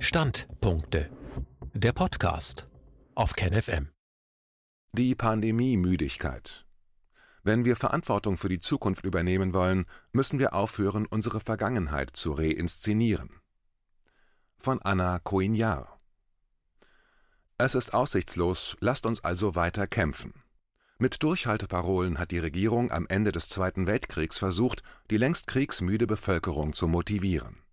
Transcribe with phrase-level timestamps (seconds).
[0.00, 1.10] Standpunkte.
[1.74, 2.68] Der Podcast
[3.16, 3.88] auf KenFM.
[4.92, 6.64] Die Pandemie-Müdigkeit.
[7.42, 13.40] Wenn wir Verantwortung für die Zukunft übernehmen wollen, müssen wir aufhören, unsere Vergangenheit zu reinszenieren.
[14.56, 15.88] Von Anna Coignard.
[17.58, 20.32] Es ist aussichtslos, lasst uns also weiter kämpfen.
[20.98, 26.72] Mit Durchhalteparolen hat die Regierung am Ende des Zweiten Weltkriegs versucht, die längst kriegsmüde Bevölkerung
[26.72, 27.64] zu motivieren.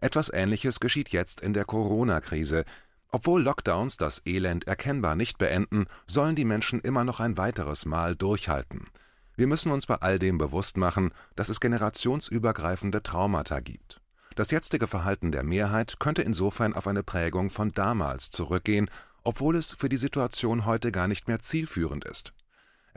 [0.00, 2.64] Etwas Ähnliches geschieht jetzt in der Corona-Krise.
[3.10, 8.14] Obwohl Lockdowns das Elend erkennbar nicht beenden, sollen die Menschen immer noch ein weiteres Mal
[8.14, 8.86] durchhalten.
[9.34, 14.00] Wir müssen uns bei all dem bewusst machen, dass es generationsübergreifende Traumata gibt.
[14.36, 18.88] Das jetzige Verhalten der Mehrheit könnte insofern auf eine Prägung von damals zurückgehen,
[19.24, 22.32] obwohl es für die Situation heute gar nicht mehr zielführend ist.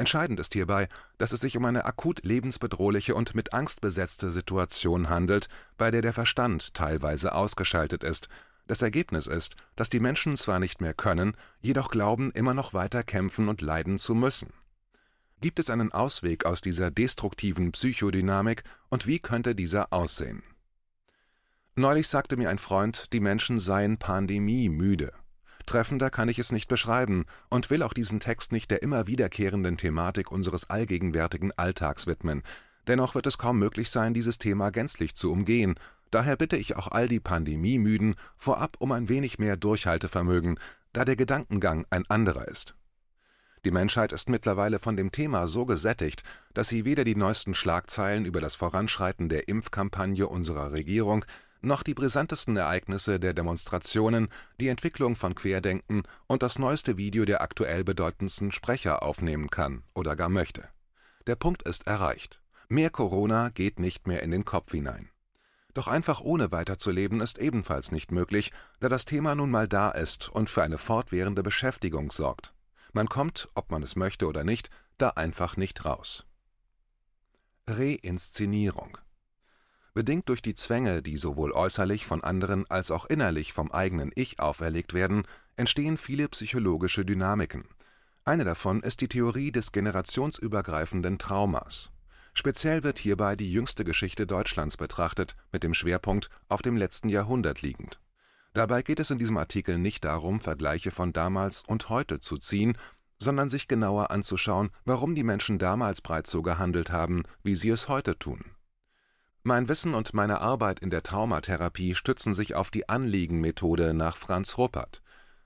[0.01, 0.87] Entscheidend ist hierbei,
[1.19, 6.01] dass es sich um eine akut lebensbedrohliche und mit Angst besetzte Situation handelt, bei der
[6.01, 8.27] der Verstand teilweise ausgeschaltet ist.
[8.65, 13.03] Das Ergebnis ist, dass die Menschen zwar nicht mehr können, jedoch glauben, immer noch weiter
[13.03, 14.51] kämpfen und leiden zu müssen.
[15.39, 20.41] Gibt es einen Ausweg aus dieser destruktiven Psychodynamik und wie könnte dieser aussehen?
[21.75, 25.11] Neulich sagte mir ein Freund, die Menschen seien pandemiemüde.
[25.71, 29.77] Treffender kann ich es nicht beschreiben und will auch diesen Text nicht der immer wiederkehrenden
[29.77, 32.43] Thematik unseres allgegenwärtigen Alltags widmen.
[32.87, 35.75] Dennoch wird es kaum möglich sein, dieses Thema gänzlich zu umgehen.
[36.09, 40.59] Daher bitte ich auch all die Pandemiemüden vorab um ein wenig mehr Durchhaltevermögen,
[40.91, 42.75] da der Gedankengang ein anderer ist.
[43.63, 48.25] Die Menschheit ist mittlerweile von dem Thema so gesättigt, dass sie weder die neuesten Schlagzeilen
[48.25, 51.23] über das Voranschreiten der Impfkampagne unserer Regierung
[51.61, 57.41] noch die brisantesten Ereignisse der Demonstrationen, die Entwicklung von Querdenken und das neueste Video der
[57.41, 60.69] aktuell bedeutendsten Sprecher aufnehmen kann oder gar möchte.
[61.27, 62.41] Der Punkt ist erreicht.
[62.67, 65.09] Mehr Corona geht nicht mehr in den Kopf hinein.
[65.73, 70.29] Doch einfach ohne weiterzuleben ist ebenfalls nicht möglich, da das Thema nun mal da ist
[70.29, 72.53] und für eine fortwährende Beschäftigung sorgt.
[72.91, 76.25] Man kommt, ob man es möchte oder nicht, da einfach nicht raus.
[77.67, 78.97] Reinszenierung
[79.93, 84.39] Bedingt durch die Zwänge, die sowohl äußerlich von anderen als auch innerlich vom eigenen Ich
[84.39, 85.23] auferlegt werden,
[85.57, 87.65] entstehen viele psychologische Dynamiken.
[88.23, 91.91] Eine davon ist die Theorie des generationsübergreifenden Traumas.
[92.33, 97.61] Speziell wird hierbei die jüngste Geschichte Deutschlands betrachtet, mit dem Schwerpunkt auf dem letzten Jahrhundert
[97.61, 97.99] liegend.
[98.53, 102.77] Dabei geht es in diesem Artikel nicht darum, Vergleiche von damals und heute zu ziehen,
[103.17, 107.89] sondern sich genauer anzuschauen, warum die Menschen damals bereits so gehandelt haben, wie sie es
[107.89, 108.45] heute tun
[109.43, 114.57] mein Wissen und meine Arbeit in der Traumatherapie stützen sich auf die Anliegenmethode nach Franz
[114.57, 115.01] Ruppert.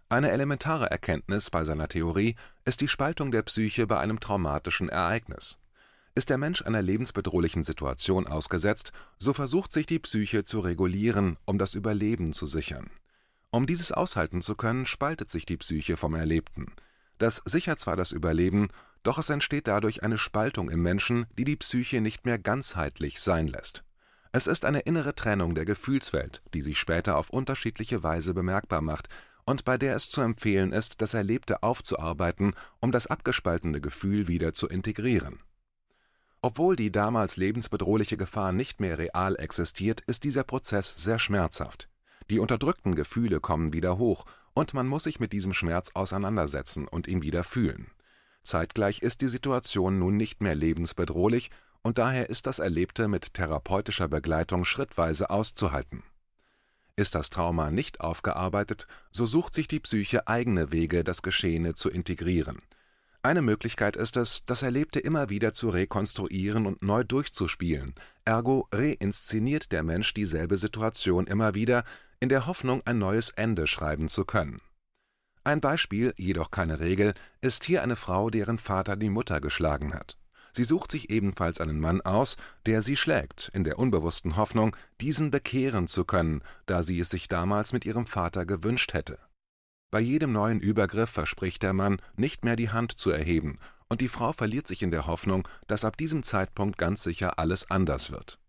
[0.09, 2.35] Eine elementare Erkenntnis bei seiner Theorie
[2.66, 5.59] ist die Spaltung der Psyche bei einem traumatischen Ereignis.
[6.13, 11.57] Ist der Mensch einer lebensbedrohlichen Situation ausgesetzt, so versucht sich die Psyche zu regulieren, um
[11.57, 12.89] das Überleben zu sichern.
[13.50, 16.73] Um dieses aushalten zu können, spaltet sich die Psyche vom Erlebten.
[17.17, 18.67] Das sichert zwar das Überleben,
[19.03, 23.47] doch es entsteht dadurch eine Spaltung im Menschen, die die Psyche nicht mehr ganzheitlich sein
[23.47, 23.84] lässt.
[24.35, 29.07] Es ist eine innere Trennung der Gefühlswelt, die sich später auf unterschiedliche Weise bemerkbar macht
[29.46, 34.53] und bei der es zu empfehlen ist, das Erlebte aufzuarbeiten, um das abgespaltene Gefühl wieder
[34.53, 35.40] zu integrieren.
[36.41, 41.88] Obwohl die damals lebensbedrohliche Gefahr nicht mehr real existiert, ist dieser Prozess sehr schmerzhaft.
[42.29, 47.07] Die unterdrückten Gefühle kommen wieder hoch, und man muss sich mit diesem Schmerz auseinandersetzen und
[47.07, 47.88] ihn wieder fühlen.
[48.44, 51.51] Zeitgleich ist die Situation nun nicht mehr lebensbedrohlich
[51.85, 56.01] und daher ist das Erlebte mit therapeutischer Begleitung schrittweise auszuhalten.
[56.96, 61.91] Ist das Trauma nicht aufgearbeitet, so sucht sich die Psyche eigene Wege, das Geschehene zu
[61.91, 62.63] integrieren.
[63.22, 67.94] Eine Möglichkeit ist es, das Erlebte immer wieder zu rekonstruieren und neu durchzuspielen,
[68.24, 71.84] ergo reinszeniert der Mensch dieselbe Situation immer wieder,
[72.19, 74.59] in der Hoffnung, ein neues Ende schreiben zu können.
[75.44, 80.18] Ein Beispiel, jedoch keine Regel, ist hier eine Frau, deren Vater die Mutter geschlagen hat.
[80.56, 85.30] Sie sucht sich ebenfalls einen Mann aus, der sie schlägt, in der unbewussten Hoffnung, diesen
[85.30, 89.19] bekehren zu können, da sie es sich damals mit ihrem Vater gewünscht hätte.
[89.92, 93.60] Bei jedem neuen Übergriff verspricht der Mann, nicht mehr die Hand zu erheben,
[93.90, 97.69] und die Frau verliert sich in der Hoffnung, dass ab diesem Zeitpunkt ganz sicher alles
[97.69, 98.40] anders wird.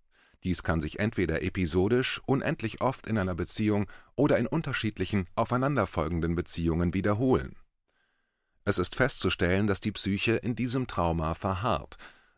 [0.45, 6.95] Dies kann sich entweder episodisch, unendlich oft in einer Beziehung oder in unterschiedlichen, aufeinanderfolgenden Beziehungen
[6.95, 7.57] wiederholen.
[8.67, 11.97] Es ist festzustellen, dass die Psyche in diesem Trauma verharrt.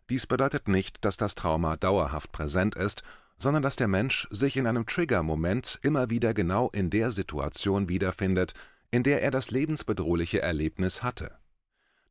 [0.08, 3.02] Dies bedeutet nicht, dass das Trauma dauerhaft präsent ist,
[3.38, 8.54] sondern dass der Mensch sich in einem Trigger-Moment immer wieder genau in der Situation wiederfindet,
[8.92, 11.36] in der er das lebensbedrohliche Erlebnis hatte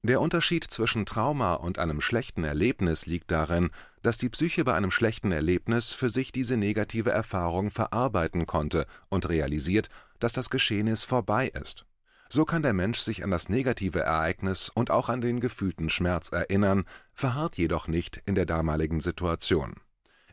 [0.07, 3.71] der Unterschied zwischen Trauma und einem schlechten Erlebnis liegt darin,
[4.03, 9.27] dass die Psyche bei einem schlechten Erlebnis für sich diese negative Erfahrung verarbeiten konnte und
[9.27, 11.85] realisiert, dass das Geschehnis vorbei ist.
[12.29, 16.31] So kann der Mensch sich an das negative Ereignis und auch an den gefühlten Schmerz
[16.31, 19.75] erinnern, verharrt jedoch nicht in der damaligen Situation.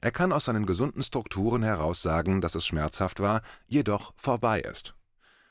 [0.00, 4.94] Er kann aus seinen gesunden Strukturen heraus sagen, dass es schmerzhaft war, jedoch vorbei ist.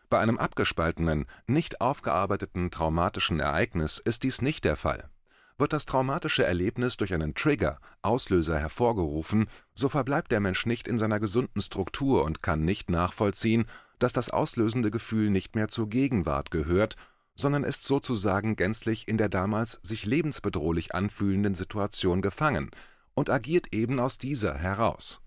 [0.09, 5.09] Bei einem abgespaltenen, nicht aufgearbeiteten traumatischen Ereignis ist dies nicht der Fall.
[5.57, 10.99] Wird das traumatische Erlebnis durch einen Trigger, Auslöser hervorgerufen, so verbleibt der Mensch nicht in
[10.99, 13.65] seiner gesunden Struktur und kann nicht nachvollziehen,
[14.03, 16.97] dass das auslösende Gefühl nicht mehr zur Gegenwart gehört,
[17.35, 22.69] sondern ist sozusagen gänzlich in der damals sich lebensbedrohlich anfühlenden Situation gefangen
[23.13, 25.21] und agiert eben aus dieser heraus.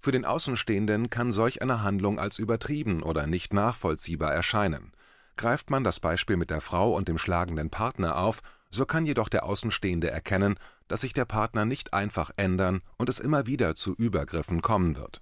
[0.00, 4.92] Für den Außenstehenden kann solch eine Handlung als übertrieben oder nicht nachvollziehbar erscheinen.
[5.36, 9.28] Greift man das Beispiel mit der Frau und dem schlagenden Partner auf, so kann jedoch
[9.28, 10.54] der Außenstehende erkennen,
[10.88, 15.20] dass sich der Partner nicht einfach ändern und es immer wieder zu Übergriffen kommen wird.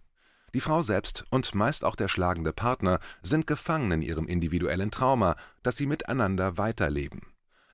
[0.54, 5.36] Die Frau selbst und meist auch der schlagende Partner sind gefangen in ihrem individuellen Trauma,
[5.62, 7.22] das sie miteinander weiterleben.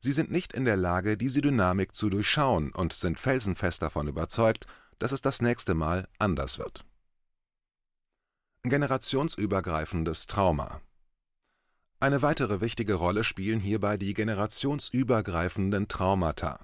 [0.00, 4.66] Sie sind nicht in der Lage, diese Dynamik zu durchschauen und sind felsenfest davon überzeugt,
[4.98, 6.84] dass es das nächste Mal anders wird.
[8.64, 10.80] Generationsübergreifendes Trauma
[12.00, 16.60] Eine weitere wichtige Rolle spielen hierbei die generationsübergreifenden Traumata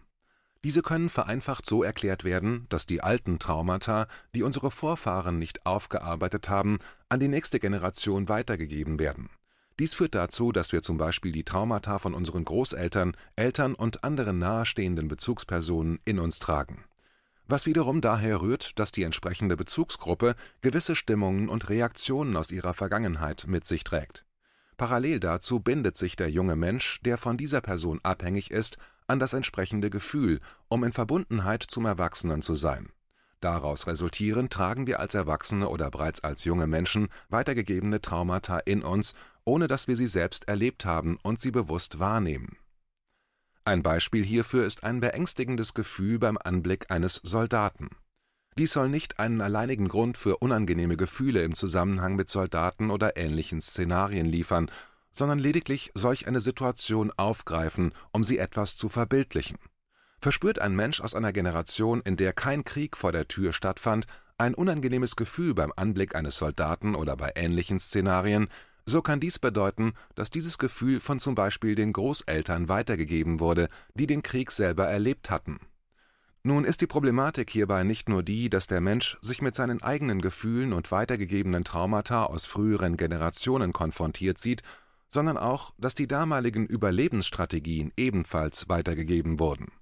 [0.65, 6.49] diese können vereinfacht so erklärt werden, dass die alten Traumata, die unsere Vorfahren nicht aufgearbeitet
[6.49, 6.79] haben,
[7.09, 9.31] an die nächste Generation weitergegeben werden.
[9.79, 14.39] Dies führt dazu, dass wir zum Beispiel die Traumata von unseren Großeltern, Eltern und anderen
[14.39, 16.85] nahestehenden Bezugspersonen in uns tragen.
[17.47, 23.47] Was wiederum daher rührt, dass die entsprechende Bezugsgruppe gewisse Stimmungen und Reaktionen aus ihrer Vergangenheit
[23.49, 24.27] mit sich trägt.
[24.77, 28.77] Parallel dazu bindet sich der junge Mensch, der von dieser Person abhängig ist,
[29.11, 32.89] an das entsprechende Gefühl, um in Verbundenheit zum Erwachsenen zu sein.
[33.41, 39.15] Daraus resultierend tragen wir als Erwachsene oder bereits als junge Menschen weitergegebene Traumata in uns,
[39.45, 42.57] ohne dass wir sie selbst erlebt haben und sie bewusst wahrnehmen.
[43.65, 47.91] Ein Beispiel hierfür ist ein beängstigendes Gefühl beim Anblick eines Soldaten.
[48.59, 53.61] Dies soll nicht einen alleinigen Grund für unangenehme Gefühle im Zusammenhang mit Soldaten oder ähnlichen
[53.61, 54.71] Szenarien liefern,
[55.13, 59.59] sondern lediglich solch eine Situation aufgreifen, um sie etwas zu verbildlichen.
[60.21, 64.55] Verspürt ein Mensch aus einer Generation, in der kein Krieg vor der Tür stattfand, ein
[64.55, 68.49] unangenehmes Gefühl beim Anblick eines Soldaten oder bei ähnlichen Szenarien,
[68.87, 74.07] so kann dies bedeuten, dass dieses Gefühl von zum Beispiel den Großeltern weitergegeben wurde, die
[74.07, 75.61] den Krieg selber erlebt hatten.
[76.43, 80.23] Nun ist die Problematik hierbei nicht nur die, dass der Mensch sich mit seinen eigenen
[80.23, 84.63] Gefühlen und weitergegebenen Traumata aus früheren Generationen konfrontiert sieht
[85.11, 89.73] sondern auch, dass die damaligen Überlebensstrategien ebenfalls weitergegeben wurden.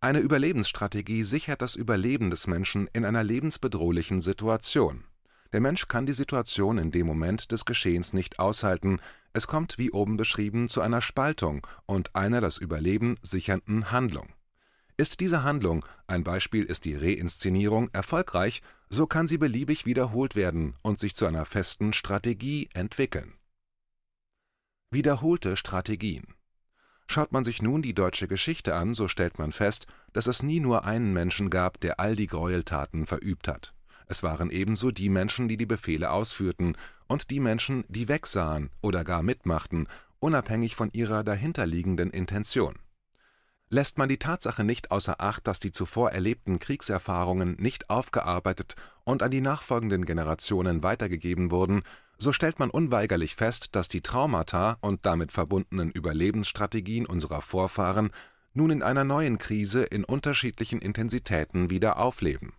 [0.00, 5.04] Eine Überlebensstrategie sichert das Überleben des Menschen in einer lebensbedrohlichen Situation.
[5.52, 9.00] Der Mensch kann die Situation in dem Moment des Geschehens nicht aushalten,
[9.32, 14.28] es kommt wie oben beschrieben zu einer Spaltung und einer das Überleben sichernden Handlung.
[14.98, 20.74] Ist diese Handlung, ein Beispiel ist die Reinszenierung, erfolgreich, so kann sie beliebig wiederholt werden
[20.82, 23.34] und sich zu einer festen Strategie entwickeln
[24.92, 26.22] Wiederholte Strategien
[27.08, 30.60] Schaut man sich nun die deutsche Geschichte an, so stellt man fest, dass es nie
[30.60, 33.74] nur einen Menschen gab, der all die Gräueltaten verübt hat.
[34.06, 36.76] Es waren ebenso die Menschen, die die Befehle ausführten,
[37.08, 39.88] und die Menschen, die wegsahen oder gar mitmachten,
[40.20, 42.76] unabhängig von ihrer dahinterliegenden Intention.
[43.68, 49.24] Lässt man die Tatsache nicht außer Acht, dass die zuvor erlebten Kriegserfahrungen nicht aufgearbeitet und
[49.24, 51.82] an die nachfolgenden Generationen weitergegeben wurden,
[52.16, 58.10] so stellt man unweigerlich fest, dass die Traumata und damit verbundenen Überlebensstrategien unserer Vorfahren
[58.54, 62.52] nun in einer neuen Krise in unterschiedlichen Intensitäten wieder aufleben.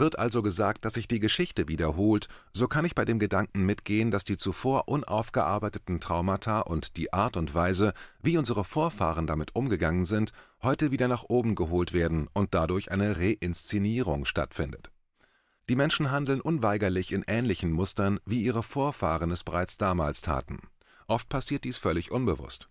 [0.00, 4.10] Wird also gesagt, dass sich die Geschichte wiederholt, so kann ich bei dem Gedanken mitgehen,
[4.10, 7.92] dass die zuvor unaufgearbeiteten Traumata und die Art und Weise,
[8.22, 13.16] wie unsere Vorfahren damit umgegangen sind, heute wieder nach oben geholt werden und dadurch eine
[13.18, 14.90] Reinszenierung stattfindet
[15.70, 20.58] die Menschen handeln unweigerlich in ähnlichen Mustern, wie ihre Vorfahren es bereits damals taten.
[21.06, 22.68] Oft passiert dies völlig unbewusst.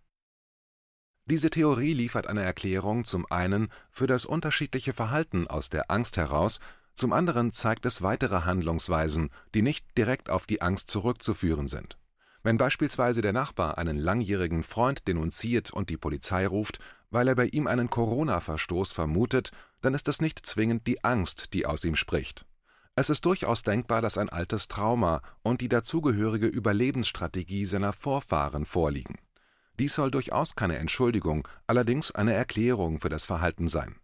[1.24, 6.60] Diese Theorie liefert eine Erklärung zum einen für das unterschiedliche Verhalten aus der Angst heraus,
[7.00, 11.98] zum anderen zeigt es weitere Handlungsweisen, die nicht direkt auf die Angst zurückzuführen sind.
[12.44, 16.80] Wenn beispielsweise der Nachbar einen langjährigen Freund denunziert und die Polizei ruft,
[17.10, 19.52] weil er bei ihm einen Corona-Verstoß vermutet,
[19.82, 22.46] dann ist es nicht zwingend die Angst, die aus ihm spricht.
[22.96, 29.16] Es ist durchaus denkbar, dass ein altes Trauma und die dazugehörige Überlebensstrategie seiner Vorfahren vorliegen.
[29.80, 33.96] Dies soll durchaus keine Entschuldigung, allerdings eine Erklärung für das Verhalten sein.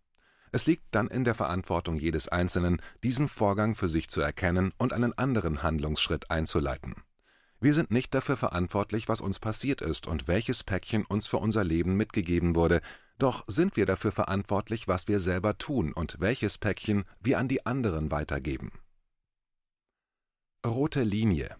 [0.55, 4.93] Es liegt dann in der Verantwortung jedes Einzelnen, diesen Vorgang für sich zu erkennen und
[4.93, 6.95] einen anderen Handlungsschritt einzuleiten.
[7.59, 11.65] Wir sind nicht dafür verantwortlich, was uns passiert ist und welches Päckchen uns für unser
[11.65, 12.79] Leben mitgegeben wurde,
[13.19, 17.65] doch sind wir dafür verantwortlich, was wir selber tun und welches Päckchen wir an die
[17.65, 18.71] anderen weitergeben.
[20.65, 21.57] Rote Linie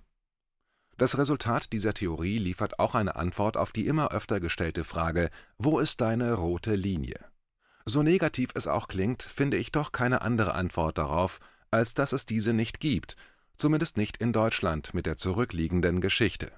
[0.95, 5.79] Das Resultat dieser Theorie liefert auch eine Antwort auf die immer öfter gestellte Frage, wo
[5.79, 7.34] ist deine rote Linie?
[7.87, 11.39] So negativ es auch klingt, finde ich doch keine andere Antwort darauf,
[11.69, 13.15] als dass es diese nicht gibt,
[13.57, 16.51] zumindest nicht in Deutschland mit der zurückliegenden Geschichte.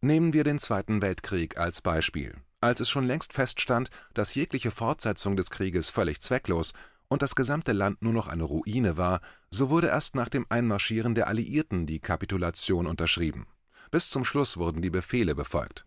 [0.00, 2.34] Nehmen wir den Zweiten Weltkrieg als Beispiel.
[2.60, 6.74] Als es schon längst feststand, dass jegliche Fortsetzung des Krieges völlig zwecklos
[7.08, 11.14] und das gesamte Land nur noch eine Ruine war, so wurde erst nach dem Einmarschieren
[11.14, 13.46] der Alliierten die Kapitulation unterschrieben.
[13.90, 15.86] Bis zum Schluss wurden die Befehle befolgt.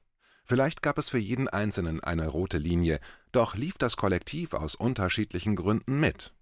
[0.50, 3.00] Vielleicht gab es für jeden Einzelnen eine rote Linie,
[3.32, 6.34] doch lief das Kollektiv aus unterschiedlichen Gründen mit.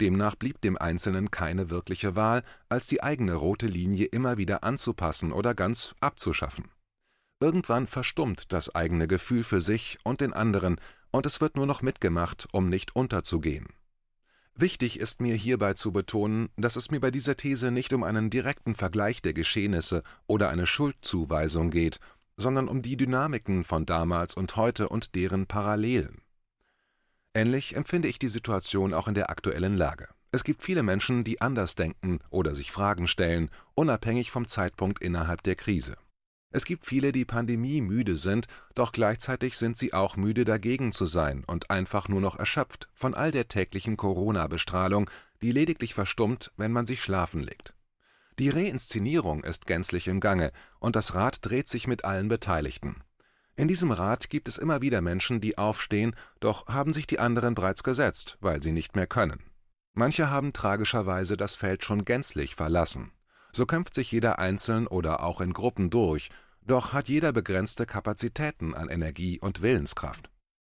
[0.00, 5.30] Demnach blieb dem Einzelnen keine wirkliche Wahl, als die eigene rote Linie immer wieder anzupassen
[5.30, 6.70] oder ganz abzuschaffen.
[7.38, 10.80] Irgendwann verstummt das eigene Gefühl für sich und den anderen,
[11.12, 13.68] und es wird nur noch mitgemacht, um nicht unterzugehen.
[14.56, 18.28] Wichtig ist mir hierbei zu betonen, dass es mir bei dieser These nicht um einen
[18.28, 22.00] direkten Vergleich der Geschehnisse oder eine Schuldzuweisung geht,
[22.36, 26.22] sondern um die Dynamiken von damals und heute und deren Parallelen.
[27.34, 30.08] Ähnlich empfinde ich die Situation auch in der aktuellen Lage.
[30.32, 35.42] Es gibt viele Menschen, die anders denken oder sich Fragen stellen, unabhängig vom Zeitpunkt innerhalb
[35.42, 35.96] der Krise.
[36.54, 41.44] Es gibt viele, die pandemiemüde sind, doch gleichzeitig sind sie auch müde dagegen zu sein
[41.46, 45.10] und einfach nur noch erschöpft von all der täglichen Corona-Bestrahlung,
[45.40, 47.74] die lediglich verstummt, wenn man sich schlafen legt.
[48.38, 53.02] Die Reinszenierung ist gänzlich im Gange und das Rad dreht sich mit allen Beteiligten.
[53.54, 57.54] In diesem Rad gibt es immer wieder Menschen, die aufstehen, doch haben sich die anderen
[57.54, 59.42] bereits gesetzt, weil sie nicht mehr können.
[59.92, 63.12] Manche haben tragischerweise das Feld schon gänzlich verlassen.
[63.52, 66.30] So kämpft sich jeder einzeln oder auch in Gruppen durch,
[66.64, 70.30] doch hat jeder begrenzte Kapazitäten an Energie und Willenskraft.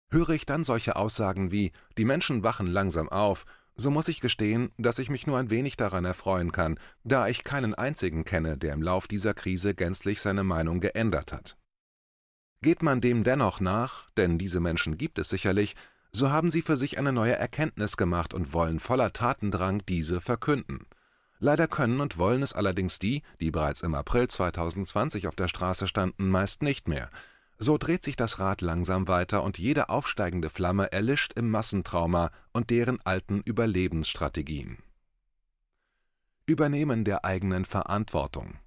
[0.09, 3.45] Höre ich dann solche Aussagen wie die Menschen wachen langsam auf,
[3.79, 7.43] so muss ich gestehen, dass ich mich nur ein wenig daran erfreuen kann, da ich
[7.43, 11.57] keinen einzigen kenne, der im Lauf dieser Krise gänzlich seine Meinung geändert hat.
[12.62, 15.75] Geht man dem dennoch nach, denn diese Menschen gibt es sicherlich,
[16.12, 20.86] so haben sie für sich eine neue Erkenntnis gemacht und wollen voller Tatendrang diese verkünden.
[21.39, 25.88] Leider können und wollen es allerdings die, die bereits im April 2020 auf der Straße
[25.88, 27.09] standen, meist nicht mehr.
[27.59, 32.69] So dreht sich das Rad langsam weiter und jede aufsteigende Flamme erlischt im Massentrauma und
[32.69, 34.77] deren alten Überlebensstrategien.
[36.45, 38.57] Übernehmen der eigenen Verantwortung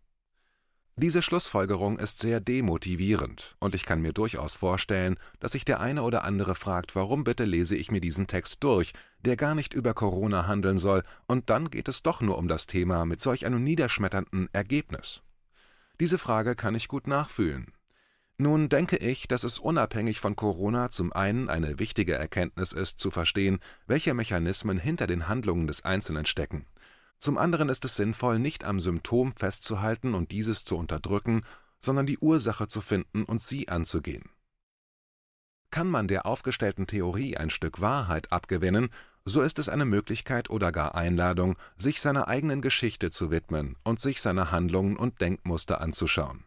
[0.97, 6.03] diese Schlussfolgerung ist sehr demotivierend, und ich kann mir durchaus vorstellen, dass sich der eine
[6.03, 8.93] oder andere fragt, warum bitte lese ich mir diesen Text durch,
[9.25, 12.67] der gar nicht über Corona handeln soll, und dann geht es doch nur um das
[12.67, 15.23] Thema mit solch einem niederschmetternden Ergebnis.
[15.99, 17.73] Diese Frage kann ich gut nachfühlen.
[18.43, 23.11] Nun denke ich, dass es unabhängig von Corona zum einen eine wichtige Erkenntnis ist, zu
[23.11, 26.67] verstehen, welche Mechanismen hinter den Handlungen des Einzelnen stecken,
[27.23, 31.45] zum anderen ist es sinnvoll, nicht am Symptom festzuhalten und dieses zu unterdrücken,
[31.79, 34.29] sondern die Ursache zu finden und sie anzugehen.
[35.71, 38.89] Kann man der aufgestellten Theorie ein Stück Wahrheit abgewinnen,
[39.25, 44.01] so ist es eine Möglichkeit oder gar Einladung, sich seiner eigenen Geschichte zu widmen und
[44.01, 46.45] sich seine Handlungen und Denkmuster anzuschauen.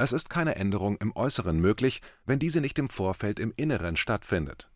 [0.00, 4.70] Es ist keine Änderung im Äußeren möglich, wenn diese nicht im Vorfeld im Inneren stattfindet.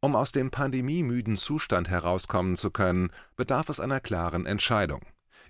[0.00, 5.02] Um aus dem pandemiemüden Zustand herauskommen zu können, bedarf es einer klaren Entscheidung.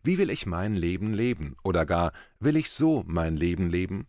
[0.02, 4.08] Wie will ich mein Leben leben oder gar will ich so mein Leben leben?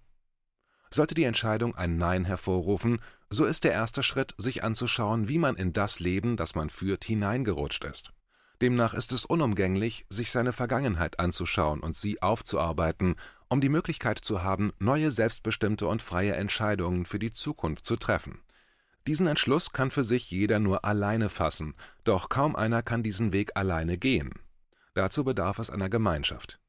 [0.90, 5.56] Sollte die Entscheidung ein Nein hervorrufen, so ist der erste Schritt, sich anzuschauen, wie man
[5.56, 8.12] in das Leben, das man führt, hineingerutscht ist.
[8.62, 13.16] Demnach ist es unumgänglich, sich seine Vergangenheit anzuschauen und sie aufzuarbeiten,
[13.50, 18.42] um die Möglichkeit zu haben, neue selbstbestimmte und freie Entscheidungen für die Zukunft zu treffen.
[19.08, 23.52] Diesen Entschluss kann für sich jeder nur alleine fassen, doch kaum einer kann diesen Weg
[23.56, 24.32] alleine gehen.
[24.96, 26.60] Dazu bedarf es einer Gemeinschaft.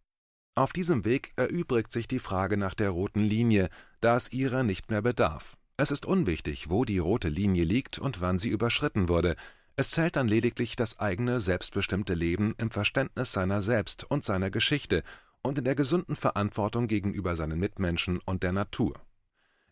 [0.54, 3.68] Auf diesem Weg erübrigt sich die Frage nach der roten Linie,
[4.00, 5.56] da es ihrer nicht mehr bedarf.
[5.78, 9.36] Es ist unwichtig, wo die rote Linie liegt und wann sie überschritten wurde,
[9.76, 15.02] es zählt dann lediglich das eigene selbstbestimmte Leben im Verständnis seiner selbst und seiner Geschichte
[15.42, 18.94] und in der gesunden Verantwortung gegenüber seinen Mitmenschen und der Natur.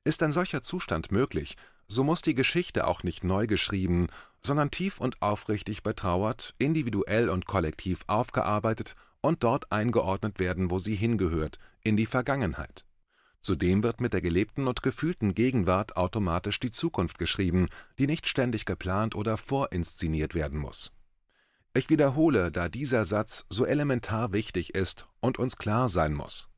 [0.05, 1.57] Ist ein solcher Zustand möglich,
[1.89, 4.09] so muss die Geschichte auch nicht neu geschrieben,
[4.43, 10.95] sondern tief und aufrichtig betrauert, individuell und kollektiv aufgearbeitet und dort eingeordnet werden, wo sie
[10.95, 12.85] hingehört, in die Vergangenheit.
[13.45, 18.65] Zudem wird mit der gelebten und gefühlten Gegenwart automatisch die Zukunft geschrieben, die nicht ständig
[18.65, 20.93] geplant oder vorinszeniert werden muss.
[21.75, 26.49] Ich wiederhole, da dieser Satz so elementar wichtig ist und uns klar sein muss.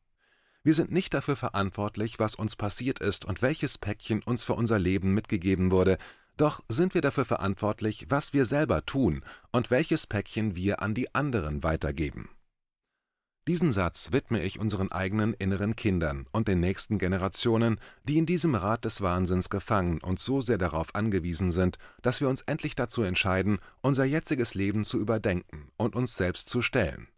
[0.63, 4.79] Wir sind nicht dafür verantwortlich, was uns passiert ist und welches Päckchen uns für unser
[4.79, 5.99] Leben mitgegeben wurde,
[6.37, 11.13] doch sind wir dafür verantwortlich, was wir selber tun und welches Päckchen wir an die
[11.17, 12.29] anderen weitergeben.
[13.49, 18.57] Diesen Satz widme ich unseren eigenen inneren Kindern und den nächsten Generationen, die in diesem
[18.57, 23.03] Rad des Wahnsinns gefangen und so sehr darauf angewiesen sind, dass wir uns endlich dazu
[23.03, 27.09] entscheiden, unser jetziges Leben zu überdenken und uns selbst zu stellen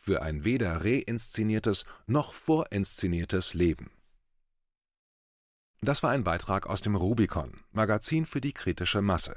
[0.00, 3.90] für ein weder reinszeniertes noch vorinszeniertes Leben.
[5.82, 9.36] Das war ein Beitrag aus dem Rubicon, Magazin für die kritische Masse.